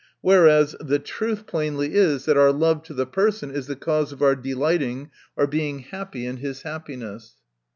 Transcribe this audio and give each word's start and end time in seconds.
Whereas, 0.21 0.75
the 0.79 0.97
truth 0.97 1.45
plainly 1.45 1.93
is, 1.93 2.25
that 2.25 2.35
our 2.35 2.51
love 2.51 2.81
to 2.85 2.93
the 2.95 3.05
person 3.05 3.51
is 3.51 3.67
the 3.67 3.75
cause 3.75 4.11
of 4.11 4.23
our 4.23 4.35
delighting, 4.35 5.11
or 5.37 5.45
being 5.45 5.77
happy 5.81 6.25
in 6.25 6.37
his 6.37 6.63
happiness. 6.63 7.35